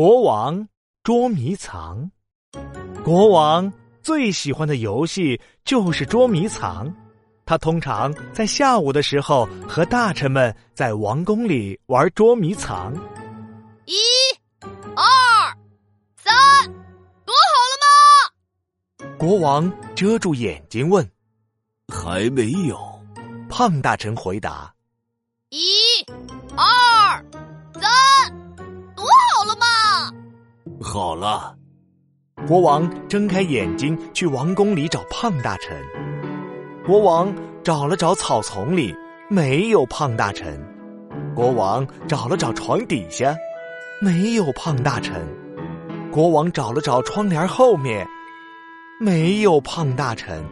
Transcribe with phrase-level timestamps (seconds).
[0.00, 0.66] 国王
[1.04, 2.10] 捉迷藏。
[3.04, 3.70] 国王
[4.02, 6.90] 最喜欢的游戏就是捉迷藏。
[7.44, 12.94] 他通常在下午的时候和大臣们在王宫里玩捉迷藏。
[13.84, 13.94] 一、
[14.96, 15.04] 二、
[16.16, 16.34] 三，
[17.26, 19.16] 躲好了吗？
[19.18, 21.06] 国王遮住眼睛问
[21.92, 22.80] ：“还没有。”
[23.50, 24.74] 胖大臣回答
[25.52, 25.58] ：“一、
[26.56, 27.22] 二、
[27.74, 28.40] 三，躲好了吗？”
[30.82, 31.54] 好了。
[32.48, 35.76] 国王睁开眼睛去王宫里找胖大臣。
[36.86, 37.32] 国王
[37.62, 38.94] 找了找草丛里，
[39.28, 40.58] 没有胖大臣；
[41.34, 43.36] 国王找了找床底下，
[44.00, 45.20] 没有胖大臣；
[46.10, 48.06] 国王找了找窗帘后面，
[48.98, 50.42] 没有胖大臣。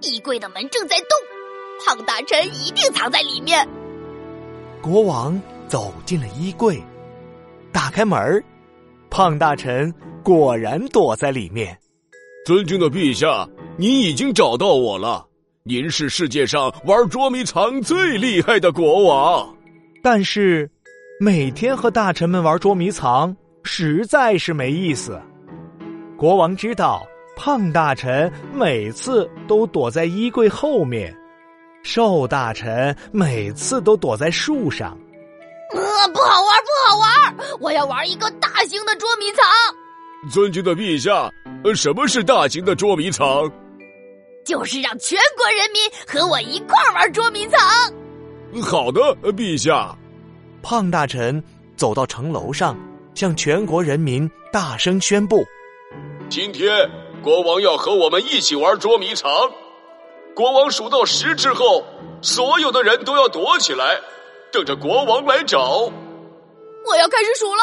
[0.00, 1.06] 衣柜的门正在动，
[1.86, 3.66] 胖大臣一定藏在里面。
[4.82, 6.82] 国王走进了衣柜，
[7.70, 8.42] 打开门
[9.10, 9.92] 胖大臣
[10.22, 11.76] 果然躲在里面。
[12.46, 15.26] 尊敬的陛下，您已经找到我了。
[15.62, 19.54] 您是世界上玩捉迷藏最厉害的国王。
[20.02, 20.70] 但是，
[21.20, 25.20] 每天和大臣们玩捉迷藏实在是没意思。
[26.16, 31.14] 国王知道胖大臣每次都躲在衣柜后面，
[31.82, 34.96] 瘦大臣每次都躲在树上。
[35.72, 37.36] 呃，不好玩，不好玩！
[37.60, 39.44] 我要玩一个大型的捉迷藏。
[40.30, 41.30] 尊敬的陛下，
[41.74, 43.50] 什么是大型的捉迷藏？
[44.44, 47.60] 就是让全国人民和我一块玩捉迷藏。
[48.62, 49.00] 好的，
[49.32, 49.96] 陛下。
[50.62, 51.42] 胖大臣
[51.76, 52.76] 走到城楼上，
[53.14, 55.44] 向全国人民大声宣布：
[56.28, 56.90] 今天
[57.22, 59.30] 国王要和我们一起玩捉迷藏。
[60.34, 61.84] 国王数到十之后，
[62.20, 63.98] 所有的人都要躲起来，
[64.52, 65.90] 等着国王来找。
[66.86, 67.62] 我要开始数喽，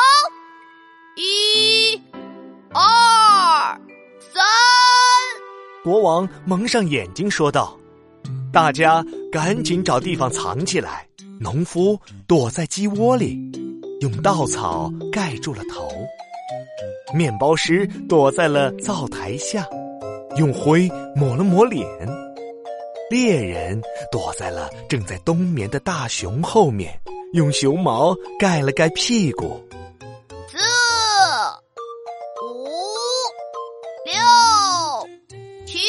[1.16, 2.02] 一、
[2.74, 3.80] 二、
[4.20, 4.44] 三。
[5.84, 7.78] 国王蒙上眼睛说道
[8.54, 11.06] ：“大家赶紧找地方藏起来。”
[11.40, 13.38] 农夫躲在鸡窝里，
[14.02, 15.88] 用稻草盖住了头；
[17.16, 19.64] 面包师躲在了灶台下，
[20.38, 21.86] 用灰抹了抹脸；
[23.10, 23.82] 猎人
[24.12, 27.00] 躲在了正在冬眠的大熊后面，
[27.34, 29.64] 用熊毛盖了盖屁股。
[30.50, 30.58] 四、
[32.44, 32.68] 五、
[34.06, 34.14] 六、
[35.66, 35.80] 七、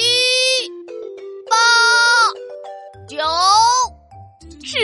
[1.50, 1.56] 八、
[3.08, 3.16] 九、
[4.64, 4.78] 十。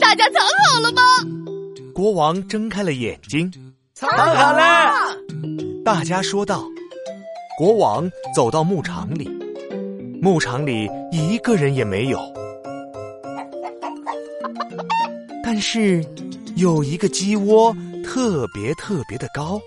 [0.00, 1.00] 大家藏好了吗？
[1.94, 3.52] 国王睁开了眼睛，
[3.94, 5.16] 藏好了。
[5.84, 6.64] 大家说道。
[7.56, 9.30] 国王走到牧场里，
[10.20, 12.18] 牧场里一个人也没有。
[15.42, 16.04] 但是
[16.56, 19.60] 有一个鸡窝特别特别的高。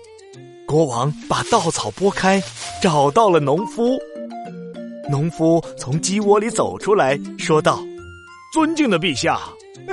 [0.66, 2.42] 国王把稻草拨开，
[2.80, 3.98] 找到了农夫。
[5.10, 7.78] 农夫从鸡窝里走出来说道
[8.54, 9.38] ：“尊敬的陛下。”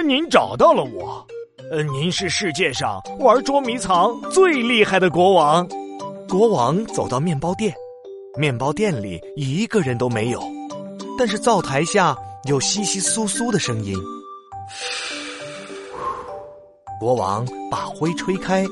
[0.05, 1.25] 您找到了我，
[1.69, 5.67] 呃，您是世界上玩捉迷藏最厉害的国王。
[6.29, 7.75] 国王走到面包店，
[8.37, 10.41] 面包店里一个人都没有，
[11.17, 12.15] 但是灶台下
[12.45, 13.97] 有窸窸窣窣的声音。
[16.99, 18.65] 国王把灰吹开，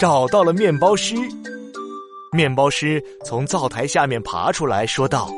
[0.00, 1.14] 找到了面包师。
[2.32, 5.30] 面包师从灶台下面爬出来说道：“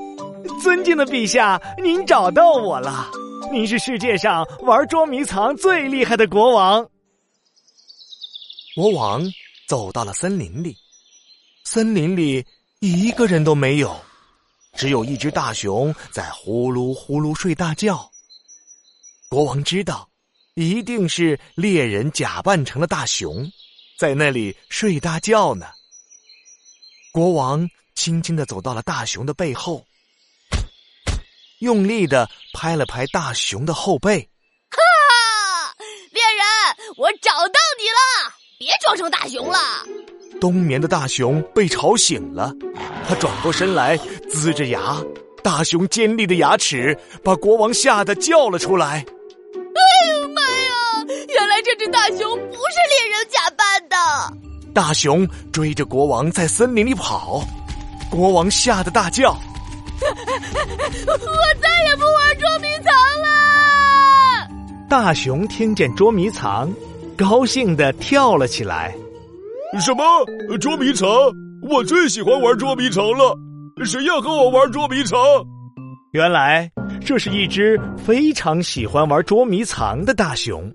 [0.63, 3.11] 尊敬的陛下，您找到我了。”
[3.53, 6.87] 您是世界上玩捉迷藏最厉害的国王。
[8.75, 9.23] 国王
[9.67, 10.75] 走到了森林里，
[11.65, 12.45] 森林里
[12.81, 14.01] 一个人都没有，
[14.77, 18.09] 只有一只大熊在呼噜呼噜睡大觉。
[19.29, 20.09] 国王知道，
[20.55, 23.51] 一定是猎人假扮成了大熊，
[23.99, 25.67] 在那里睡大觉呢。
[27.11, 29.85] 国王轻轻的走到了大熊的背后。
[31.59, 34.31] 用力的拍了拍大熊的后背，
[34.71, 35.75] 哈！
[36.13, 38.35] 猎人，我找到你了！
[38.57, 39.59] 别装成大熊了。
[40.41, 42.53] 冬眠的大熊被吵醒了，
[43.09, 43.99] 他转过身来，
[44.31, 44.97] 呲着牙。
[45.43, 49.05] 大熊尖利的牙齿把国王吓得叫了出来。
[49.55, 49.81] 哎
[50.11, 51.07] 呦妈呀！
[51.29, 53.97] 原来这只大熊不是猎人假扮的。
[54.75, 57.43] 大熊追着国王在森林里跑，
[58.11, 59.37] 国王吓得大叫。
[60.01, 60.07] 我
[61.61, 62.93] 再也不玩捉迷藏
[63.23, 64.49] 了。
[64.89, 66.73] 大熊听见捉迷藏，
[67.17, 68.95] 高兴的跳了起来。
[69.81, 70.03] 什么
[70.59, 71.09] 捉迷藏？
[71.69, 73.37] 我最喜欢玩捉迷藏了。
[73.85, 75.19] 谁要和我玩捉迷藏？
[76.13, 76.71] 原来
[77.05, 80.73] 这是一只非常喜欢玩捉迷藏的大熊。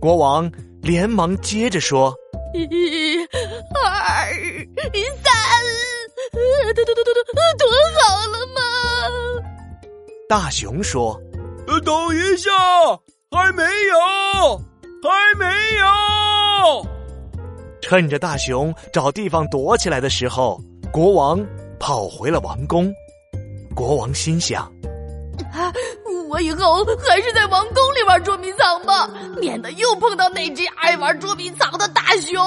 [0.00, 0.50] 国王
[0.82, 2.14] 连忙接着说
[2.54, 4.42] ：“一、二、三，
[6.32, 7.68] 躲躲躲躲躲，躲
[8.00, 8.60] 好了吗？
[10.28, 11.20] 大熊说
[11.84, 12.50] ：“等一下，
[13.30, 14.56] 还没有，
[15.02, 15.44] 还没
[15.78, 16.86] 有。”
[17.94, 20.60] 趁着大熊找地方躲起来的时候，
[20.90, 21.40] 国王
[21.78, 22.92] 跑回了王宫。
[23.72, 24.64] 国王心想
[25.54, 25.72] ：“啊，
[26.28, 29.08] 我以后还是在王宫里玩捉迷藏吧，
[29.40, 32.42] 免得又碰到那只爱玩捉迷藏的大熊。”